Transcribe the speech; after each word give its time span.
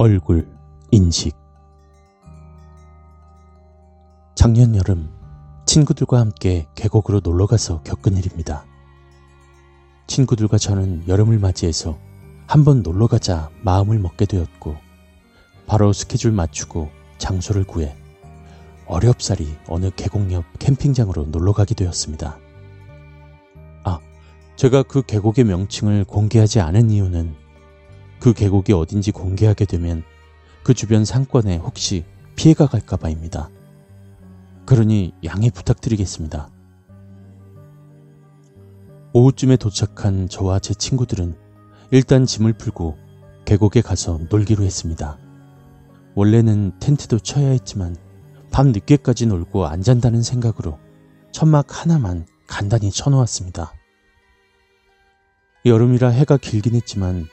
얼굴 0.00 0.46
인식 0.92 1.34
작년 4.36 4.76
여름 4.76 5.10
친구들과 5.66 6.20
함께 6.20 6.68
계곡으로 6.76 7.18
놀러 7.18 7.48
가서 7.48 7.82
겪은 7.82 8.16
일입니다. 8.16 8.64
친구들과 10.06 10.56
저는 10.56 11.08
여름을 11.08 11.40
맞이해서 11.40 11.98
한번 12.46 12.84
놀러 12.84 13.08
가자 13.08 13.50
마음을 13.62 13.98
먹게 13.98 14.26
되었고 14.26 14.76
바로 15.66 15.92
스케줄 15.92 16.30
맞추고 16.30 16.90
장소를 17.18 17.64
구해 17.64 17.96
어렵사리 18.86 19.48
어느 19.66 19.90
계곡 19.90 20.30
옆 20.30 20.44
캠핑장으로 20.60 21.24
놀러 21.24 21.52
가게 21.52 21.74
되었습니다. 21.74 22.38
아, 23.82 23.98
제가 24.54 24.84
그 24.84 25.02
계곡의 25.02 25.44
명칭을 25.44 26.04
공개하지 26.04 26.60
않은 26.60 26.88
이유는 26.90 27.47
그 28.20 28.32
계곡이 28.32 28.72
어딘지 28.72 29.12
공개하게 29.12 29.64
되면 29.64 30.02
그 30.62 30.74
주변 30.74 31.04
상권에 31.04 31.56
혹시 31.56 32.04
피해가 32.36 32.66
갈까 32.66 32.96
봐입니다. 32.96 33.50
그러니 34.66 35.14
양해 35.24 35.50
부탁드리겠습니다. 35.50 36.50
오후쯤에 39.12 39.56
도착한 39.56 40.28
저와 40.28 40.58
제 40.58 40.74
친구들은 40.74 41.34
일단 41.90 42.26
짐을 42.26 42.52
풀고 42.52 42.98
계곡에 43.46 43.80
가서 43.80 44.20
놀기로 44.28 44.62
했습니다. 44.62 45.18
원래는 46.14 46.78
텐트도 46.80 47.20
쳐야 47.20 47.48
했지만 47.48 47.96
밤 48.50 48.72
늦게까지 48.72 49.26
놀고 49.26 49.66
안 49.66 49.82
잔다는 49.82 50.22
생각으로 50.22 50.78
천막 51.32 51.80
하나만 51.80 52.26
간단히 52.46 52.90
쳐놓았습니다. 52.90 53.72
여름이라 55.64 56.08
해가 56.10 56.36
길긴 56.36 56.74
했지만 56.74 57.26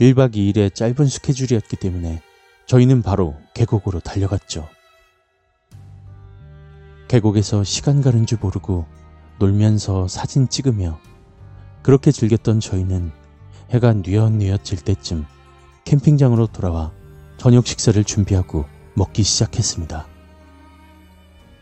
1박 0.00 0.34
2일의 0.34 0.74
짧은 0.74 1.06
스케줄이었기 1.06 1.76
때문에 1.76 2.20
저희는 2.66 3.00
바로 3.00 3.34
계곡으로 3.54 4.00
달려갔죠. 4.00 4.68
계곡에서 7.08 7.64
시간 7.64 8.02
가는 8.02 8.26
줄 8.26 8.38
모르고 8.38 8.84
놀면서 9.38 10.06
사진 10.06 10.48
찍으며 10.48 10.98
그렇게 11.82 12.12
즐겼던 12.12 12.60
저희는 12.60 13.10
해가 13.70 13.94
뉘엿뉘엿 13.94 14.64
질 14.64 14.80
때쯤 14.80 15.24
캠핑장으로 15.84 16.48
돌아와 16.48 16.92
저녁 17.38 17.66
식사를 17.66 18.02
준비하고 18.04 18.66
먹기 18.94 19.22
시작했습니다. 19.22 20.06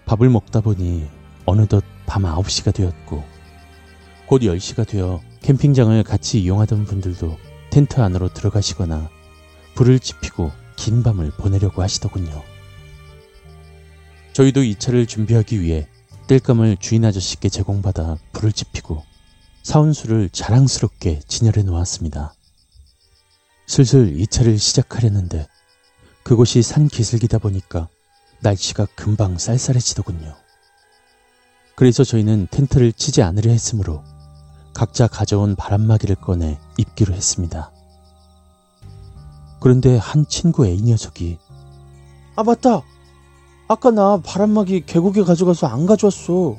밥을 0.06 0.28
먹다 0.28 0.60
보니 0.60 1.08
어느덧 1.44 1.84
밤 2.06 2.22
9시가 2.22 2.74
되었고 2.74 3.22
곧 4.26 4.42
10시가 4.42 4.88
되어 4.88 5.20
캠핑장을 5.42 6.02
같이 6.02 6.42
이용하던 6.42 6.84
분들도 6.84 7.36
텐트 7.74 8.00
안으로 8.00 8.32
들어가시거나 8.32 9.10
불을 9.74 9.98
지피고 9.98 10.52
긴 10.76 11.02
밤을 11.02 11.32
보내려고 11.32 11.82
하시더군요. 11.82 12.40
저희도 14.32 14.62
이 14.62 14.76
차를 14.76 15.06
준비하기 15.06 15.60
위해 15.60 15.88
땔감을 16.28 16.76
주인 16.76 17.04
아저씨께 17.04 17.48
제공받아 17.48 18.16
불을 18.30 18.52
지피고 18.52 19.02
사온 19.64 19.92
술을 19.92 20.30
자랑스럽게 20.30 21.22
진열해 21.26 21.64
놓았습니다. 21.64 22.34
슬슬 23.66 24.20
이 24.20 24.28
차를 24.28 24.56
시작하려는데 24.56 25.48
그곳이 26.22 26.62
산 26.62 26.86
기슭이다 26.86 27.38
보니까 27.38 27.88
날씨가 28.38 28.86
금방 28.94 29.36
쌀쌀해지더군요. 29.36 30.36
그래서 31.74 32.04
저희는 32.04 32.46
텐트를 32.52 32.92
치지 32.92 33.22
않으려 33.22 33.50
했으므로 33.50 34.04
각자 34.74 35.06
가져온 35.06 35.54
바람막이를 35.54 36.16
꺼내 36.16 36.58
입기로 36.78 37.14
했습니다. 37.14 37.70
그런데 39.64 39.96
한 39.96 40.26
친구 40.28 40.66
A 40.66 40.78
녀석이 40.82 41.38
아 42.36 42.42
맞다. 42.42 42.82
아까 43.66 43.90
나 43.90 44.20
바람막이 44.20 44.84
계곡에 44.84 45.22
가져가서 45.22 45.68
안 45.68 45.86
가져왔어. 45.86 46.58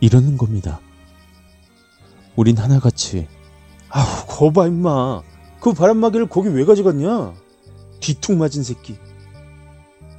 이러는 0.00 0.38
겁니다. 0.38 0.80
우린 2.34 2.56
하나같이 2.56 3.28
아우 3.90 4.06
거봐 4.28 4.66
임마. 4.68 5.20
그 5.60 5.74
바람막이를 5.74 6.30
거기 6.30 6.48
왜 6.48 6.64
가져갔냐? 6.64 7.34
뒤툭 8.00 8.38
맞은 8.38 8.62
새끼. 8.62 8.96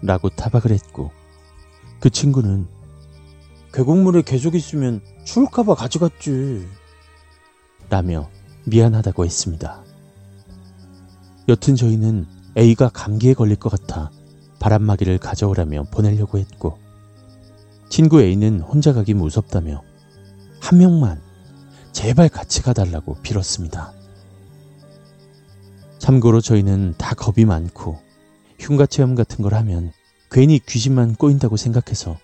라고 0.04 0.30
타박을 0.30 0.70
했고 0.70 1.10
그 2.00 2.12
친구는 2.12 2.68
계곡물에 3.74 4.22
계속 4.22 4.54
있으면 4.54 5.02
추울까봐 5.26 5.74
가져갔지. 5.74 6.68
라며 7.90 8.30
미안하다고 8.68 9.26
했습니다. 9.26 9.87
여튼 11.48 11.76
저희는 11.76 12.26
A가 12.58 12.90
감기에 12.90 13.34
걸릴 13.34 13.56
것 13.56 13.70
같아 13.70 14.12
바람막이를 14.60 15.18
가져오라며 15.18 15.84
보내려고 15.92 16.40
했고 16.40 16.78
친구 17.90 18.22
A는 18.22 18.60
혼자 18.60 18.92
가기 18.92 19.14
무섭다며 19.14 19.82
한 20.60 20.80
명만 20.80 21.22
제발 21.94 22.28
같이 22.30 22.62
가달라고 22.62 23.16
빌었습니다. 23.22 23.94
참고로 26.00 26.42
저희는 26.42 26.96
다 26.98 27.16
겁이 27.16 27.46
많고 27.46 28.00
흉가 28.60 28.86
체험 28.86 29.16
같은 29.16 29.42
걸 29.42 29.54
하면 29.54 29.94
괜히 30.30 30.60
귀신만 30.60 31.16
꼬인다고 31.16 31.56
생각해서 31.56 32.18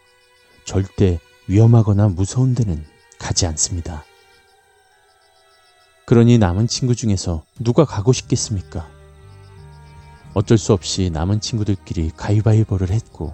절대 0.65 1.19
위험하거나 1.47 2.09
무서운 2.09 2.55
데는 2.55 2.83
가지 3.19 3.45
않습니다. 3.45 4.03
그러니 6.05 6.37
남은 6.37 6.67
친구 6.67 6.95
중에서 6.95 7.45
누가 7.59 7.85
가고 7.85 8.11
싶겠습니까? 8.11 8.89
어쩔 10.33 10.57
수 10.57 10.73
없이 10.73 11.09
남은 11.11 11.41
친구들끼리 11.41 12.11
가위바위보를 12.15 12.89
했고 12.89 13.33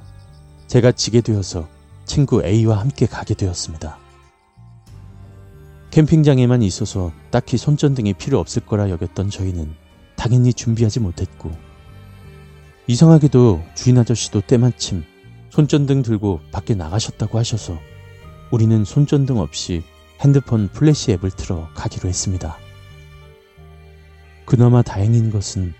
제가 0.68 0.92
지게 0.92 1.22
되어서 1.22 1.68
친구 2.06 2.44
A와 2.44 2.80
함께 2.80 3.06
가게 3.06 3.34
되었습니다. 3.34 3.98
캠핑장에만 5.92 6.62
있어서 6.64 7.12
딱히 7.32 7.58
손전등이 7.58 8.14
필요 8.14 8.40
없을 8.40 8.66
거라 8.66 8.90
여겼던 8.90 9.30
저희는 9.30 9.74
당연히 10.16 10.54
준비하지 10.54 11.00
못했고 11.00 11.52
이상하게도 12.88 13.64
주인 13.76 13.98
아저씨도 13.98 14.42
때마침 14.42 15.04
손전등 15.50 16.02
들고 16.02 16.42
밖에 16.52 16.76
나가셨다고 16.76 17.38
하셔서 17.38 17.80
우리는 18.52 18.84
손전등 18.84 19.40
없이 19.40 19.84
핸드폰 20.22 20.68
플래시 20.68 21.12
앱을 21.14 21.32
틀어 21.32 21.70
가기로 21.76 22.10
했습니다. 22.10 22.58
그나마 24.46 24.82
다행인 24.82 25.32
것은 25.32 25.74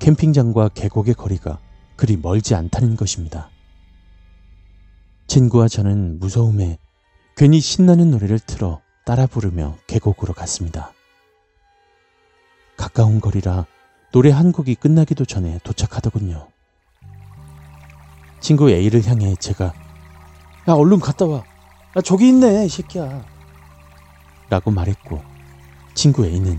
캠핑장과 0.00 0.70
계곡의 0.70 1.14
거리가 1.14 1.58
그리 1.94 2.16
멀지 2.16 2.54
않다는 2.54 2.96
것입니다. 2.96 3.50
친구와 5.26 5.68
저는 5.68 6.18
무서움에 6.18 6.78
괜히 7.36 7.60
신나는 7.60 8.10
노래를 8.10 8.40
틀어 8.40 8.80
따라 9.04 9.26
부르며 9.26 9.76
계곡으로 9.86 10.34
갔습니다. 10.34 10.92
가까운 12.76 13.20
거리라 13.20 13.66
노래 14.12 14.30
한 14.30 14.50
곡이 14.50 14.74
끝나기도 14.74 15.24
전에 15.24 15.60
도착하더군요. 15.62 16.48
친구 18.40 18.70
A를 18.70 19.06
향해 19.06 19.36
제가 19.36 19.66
야 20.68 20.72
얼른 20.72 20.98
갔다 20.98 21.26
와. 21.26 21.44
야 21.96 22.00
저기 22.02 22.28
있네 22.28 22.66
이 22.66 22.68
새끼야. 22.68 23.24
라고 24.48 24.70
말했고 24.70 25.22
친구 25.94 26.26
A는 26.26 26.58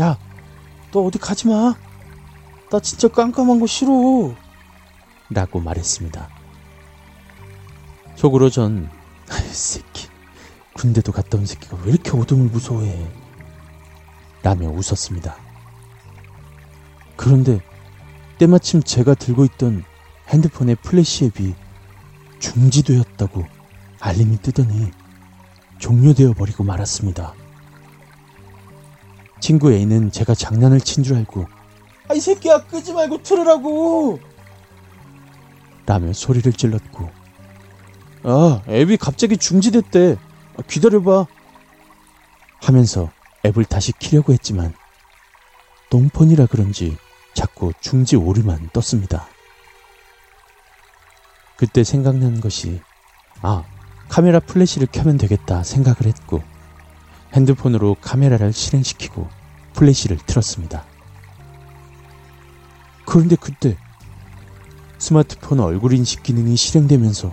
야 0.00 0.18
너 0.94 1.00
어디 1.00 1.18
가지 1.18 1.48
마. 1.48 1.74
나 2.70 2.80
진짜 2.80 3.08
깜깜한 3.08 3.60
거 3.60 3.66
싫어. 3.66 4.34
라고 5.30 5.60
말했습니다. 5.60 6.28
속으로 8.16 8.50
전, 8.50 8.90
아이, 9.30 9.42
새끼. 9.48 10.08
군대도 10.74 11.12
갔다 11.12 11.38
온 11.38 11.46
새끼가 11.46 11.78
왜 11.84 11.92
이렇게 11.92 12.10
어둠을 12.10 12.46
무서워해. 12.50 13.10
라며 14.42 14.68
웃었습니다. 14.68 15.36
그런데 17.16 17.60
때마침 18.38 18.82
제가 18.82 19.14
들고 19.14 19.44
있던 19.44 19.84
핸드폰의 20.28 20.76
플래시 20.82 21.26
앱이 21.26 21.54
중지되었다고 22.40 23.46
알림이 24.00 24.38
뜨더니 24.42 24.90
종료되어 25.78 26.34
버리고 26.34 26.64
말았습니다. 26.64 27.34
친구 29.40 29.72
A는 29.72 30.10
제가 30.10 30.34
장난을 30.34 30.80
친 30.80 31.04
줄 31.04 31.16
알고 31.16 31.46
아 32.08 32.14
이 32.14 32.20
새끼야 32.20 32.66
끄지 32.66 32.92
말고 32.92 33.22
틀으라고 33.22 34.20
라며 35.86 36.12
소리를 36.12 36.52
질렀고 36.52 37.10
아 38.24 38.62
앱이 38.68 38.96
갑자기 38.98 39.36
중지됐대 39.36 40.16
아, 40.58 40.62
기다려봐 40.68 41.26
하면서 42.60 43.10
앱을 43.46 43.64
다시 43.64 43.92
키려고 43.92 44.32
했지만 44.32 44.74
똥폰이라 45.90 46.46
그런지 46.46 46.96
자꾸 47.34 47.72
중지 47.80 48.16
오류만 48.16 48.70
떴습니다. 48.72 49.26
그때 51.56 51.84
생각난 51.84 52.40
것이 52.40 52.80
아 53.42 53.64
카메라 54.08 54.40
플래시를 54.40 54.88
켜면 54.90 55.18
되겠다 55.18 55.62
생각을 55.62 56.06
했고 56.06 56.42
핸드폰으로 57.34 57.96
카메라를 58.00 58.52
실행시키고 58.52 59.28
플래시를 59.74 60.18
틀었습니다. 60.18 60.93
그런데 63.14 63.36
그때 63.36 63.76
스마트폰 64.98 65.60
얼굴 65.60 65.92
인식 65.92 66.24
기능이 66.24 66.56
실행되면서 66.56 67.32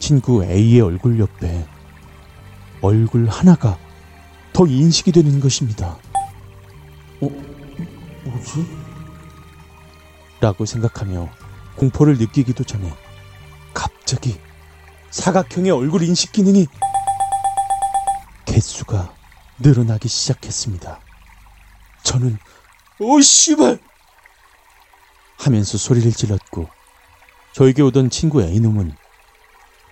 친구 0.00 0.44
A의 0.44 0.80
얼굴 0.80 1.20
옆에 1.20 1.68
얼굴 2.82 3.28
하나가 3.28 3.78
더 4.52 4.66
인식이 4.66 5.12
되는 5.12 5.38
것입니다. 5.38 5.96
어, 7.20 7.28
뭐지? 8.24 8.66
라고 10.40 10.66
생각하며 10.66 11.30
공포를 11.76 12.18
느끼기도 12.18 12.64
전에 12.64 12.92
갑자기 13.72 14.36
사각형의 15.10 15.70
얼굴 15.70 16.02
인식 16.02 16.32
기능이 16.32 16.66
개수가 18.46 19.14
늘어나기 19.60 20.08
시작했습니다. 20.08 20.98
저는 22.02 22.36
오 22.98 23.20
씨발 23.20 23.78
하면서 25.40 25.78
소리를 25.78 26.12
질렀고 26.12 26.68
저에게 27.52 27.82
오던 27.82 28.10
친구 28.10 28.42
A놈은 28.42 28.92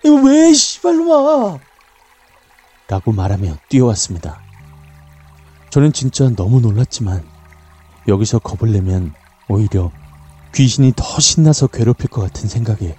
이거 0.05 0.15
왜 0.21 0.53
씨발로 0.53 1.09
와 1.09 1.59
라고 2.87 3.11
말하며 3.11 3.57
뛰어왔습니다. 3.67 4.41
저는 5.71 5.91
진짜 5.91 6.29
너무 6.29 6.61
놀랐지만 6.61 7.27
여기서 8.07 8.39
겁을 8.39 8.71
내면 8.73 9.13
오히려 9.47 9.91
귀신이 10.53 10.93
더 10.95 11.19
신나서 11.19 11.67
괴롭힐 11.67 12.09
것 12.09 12.21
같은 12.21 12.47
생각에 12.47 12.95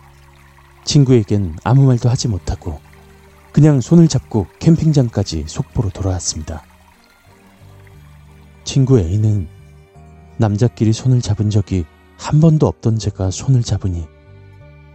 친구에겐 0.84 1.56
아무 1.64 1.86
말도 1.86 2.08
하지 2.08 2.28
못하고 2.28 2.80
그냥 3.52 3.80
손을 3.80 4.08
잡고 4.08 4.46
캠핑장까지 4.58 5.44
속보로 5.46 5.90
돌아왔습니다. 5.90 6.64
친구 8.64 8.98
A는 8.98 9.48
남자끼리 10.36 10.92
손을 10.92 11.20
잡은 11.20 11.50
적이 11.50 11.84
한 12.20 12.38
번도 12.38 12.66
없던 12.66 12.98
제가 12.98 13.30
손을 13.30 13.62
잡으니 13.62 14.06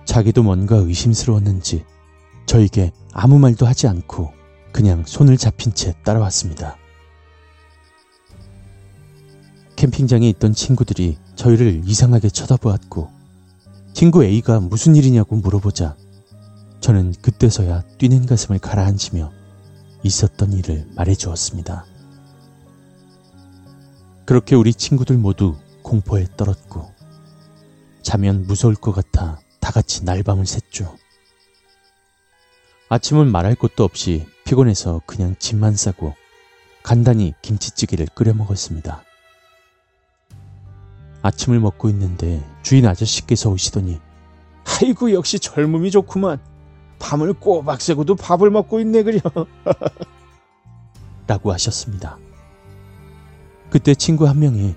자기도 0.06 0.44
뭔가 0.44 0.76
의심스러웠는지 0.76 1.84
저에게 2.46 2.92
아무 3.12 3.40
말도 3.40 3.66
하지 3.66 3.88
않고 3.88 4.32
그냥 4.72 5.04
손을 5.08 5.36
잡힌 5.36 5.74
채 5.74 5.96
따라왔습니다. 6.04 6.78
캠핑장에 9.76 10.30
있던 10.30 10.54
친구들이 10.54 11.18
저희를 11.36 11.82
이상하게 11.84 12.30
쳐다보았고 12.30 13.10
친구 13.94 14.24
A가 14.24 14.60
무슨 14.60 14.96
일이냐고 14.96 15.36
물어보자 15.36 15.98
저는 16.80 17.16
그때서야 17.24 17.82
뛰는 17.98 18.28
가슴을 18.28 18.60
가라앉히며 18.60 19.32
있었던 20.04 20.54
일을 20.54 20.88
말해 20.96 21.16
주었습니다. 21.16 21.86
그렇게 24.26 24.56
우리 24.56 24.76
친구들 24.76 25.18
모두 25.18 25.58
공포에 25.82 26.28
떨었고 26.38 26.95
자면 28.06 28.46
무서울 28.46 28.76
것 28.76 28.92
같아 28.92 29.40
다 29.60 29.72
같이 29.72 30.06
날밤을 30.06 30.46
샜죠. 30.46 30.96
아침은 32.88 33.32
말할 33.32 33.56
것도 33.56 33.84
없이 33.84 34.28
피곤해서 34.46 35.02
그냥 35.08 35.36
짐만 35.40 35.76
싸고 35.76 36.14
간단히 36.84 37.34
김치찌개를 37.42 38.06
끓여 38.14 38.36
먹었습니다. 38.36 39.04
아침을 41.24 41.60
먹고 41.60 41.90
있는데 41.90 42.48
주인 42.62 42.86
아저씨께서 42.86 43.50
오시더니 43.50 44.00
아이고 44.66 45.12
역시 45.12 45.40
젊음이 45.40 45.90
좋구만. 45.90 46.40
밤을 47.00 47.34
꼬박 47.34 47.82
새고도 47.82 48.18
밥을 48.18 48.52
먹고 48.52 48.80
있네 48.82 49.02
그려. 49.02 49.20
라고 51.26 51.52
하셨습니다. 51.52 52.20
그때 53.72 53.96
친구 53.96 54.28
한 54.28 54.40
명이 54.40 54.76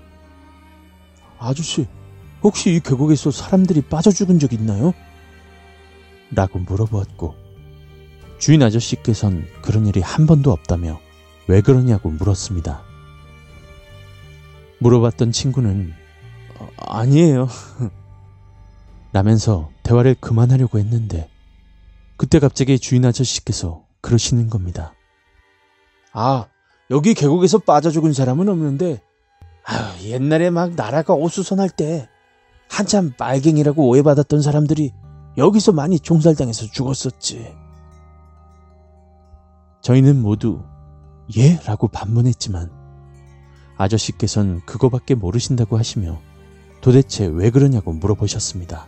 아저씨 1.37 1.87
혹시 2.43 2.73
이 2.73 2.79
계곡에서 2.79 3.31
사람들이 3.31 3.81
빠져 3.81 4.11
죽은 4.11 4.39
적 4.39 4.53
있나요? 4.53 4.93
라고 6.31 6.59
물어보았고 6.59 7.35
주인 8.37 8.63
아저씨께선 8.63 9.45
그런 9.61 9.87
일이 9.87 9.99
한 9.99 10.25
번도 10.25 10.51
없다며 10.51 10.99
왜 11.47 11.61
그러냐고 11.61 12.09
물었습니다. 12.09 12.83
물어봤던 14.79 15.31
친구는 15.31 15.93
어, 16.57 16.69
아니에요. 16.77 17.49
라면서 19.11 19.71
대화를 19.83 20.15
그만하려고 20.19 20.79
했는데 20.79 21.29
그때 22.15 22.39
갑자기 22.39 22.79
주인 22.79 23.05
아저씨께서 23.05 23.83
그러시는 24.01 24.49
겁니다. 24.49 24.93
아, 26.13 26.47
여기 26.91 27.13
계곡에서 27.13 27.59
빠져 27.59 27.91
죽은 27.91 28.13
사람은 28.13 28.47
없는데 28.47 29.01
아유, 29.63 30.09
옛날에 30.09 30.49
막 30.49 30.75
나라가 30.75 31.13
오수선할 31.13 31.69
때 31.69 32.07
한참 32.69 33.11
빨갱이라고 33.17 33.87
오해받았던 33.89 34.41
사람들이 34.41 34.93
여기서 35.37 35.73
많이 35.73 35.99
종살당해서 35.99 36.67
죽었었지. 36.67 37.53
저희는 39.81 40.21
모두 40.21 40.61
예? 41.37 41.57
라고 41.65 41.87
반문했지만 41.87 42.71
아저씨께선 43.77 44.61
그거밖에 44.65 45.15
모르신다고 45.15 45.77
하시며 45.77 46.19
도대체 46.81 47.25
왜 47.25 47.49
그러냐고 47.49 47.91
물어보셨습니다. 47.93 48.87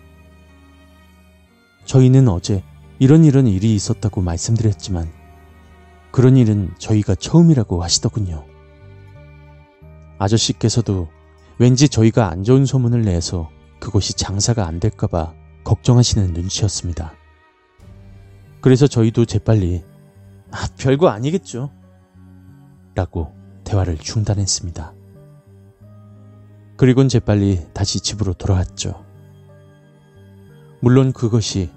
저희는 1.85 2.27
어제 2.29 2.63
이런 2.99 3.25
이런 3.25 3.47
일이 3.47 3.73
있었다고 3.73 4.21
말씀드렸지만 4.21 5.11
그런 6.11 6.37
일은 6.37 6.73
저희가 6.77 7.15
처음이라고 7.15 7.81
하시더군요. 7.83 8.45
아저씨께서도 10.19 11.07
왠지 11.57 11.89
저희가 11.89 12.29
안 12.29 12.43
좋은 12.43 12.65
소문을 12.65 13.03
내서 13.03 13.49
그곳이 13.81 14.13
장사가 14.13 14.67
안 14.67 14.79
될까봐 14.79 15.33
걱정하시는 15.63 16.33
눈치였습니다. 16.33 17.13
그래서 18.61 18.85
저희도 18.85 19.25
재빨리 19.25 19.83
아, 20.51 20.67
별거 20.77 21.09
아니겠죠. 21.09 21.71
라고 22.93 23.33
대화를 23.63 23.97
중단했습니다. 23.97 24.93
그리곤 26.77 27.09
재빨리 27.09 27.73
다시 27.73 27.99
집으로 27.99 28.33
돌아왔죠. 28.33 29.03
물론 30.79 31.11
그것이 31.11 31.71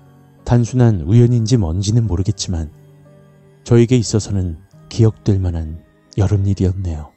단순한 0.45 1.03
우연인지 1.03 1.57
뭔지는 1.57 2.07
모르겠지만 2.07 2.71
저에게 3.65 3.97
있어서는 3.97 4.59
기억될 4.91 5.39
만한 5.39 5.83
여름 6.19 6.47
일이었네요. 6.47 7.14